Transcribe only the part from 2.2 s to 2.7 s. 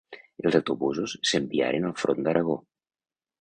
d'Aragó.